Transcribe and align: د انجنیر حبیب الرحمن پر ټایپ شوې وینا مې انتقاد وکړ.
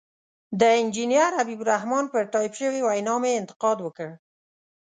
د 0.59 0.61
انجنیر 0.81 1.29
حبیب 1.39 1.59
الرحمن 1.63 2.03
پر 2.13 2.21
ټایپ 2.31 2.53
شوې 2.61 2.81
وینا 2.87 3.15
مې 3.21 3.31
انتقاد 3.39 3.77
وکړ. 3.81 4.09